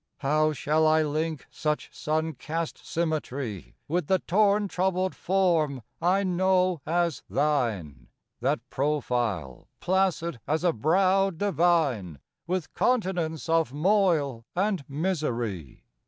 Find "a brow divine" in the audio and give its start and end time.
10.63-12.17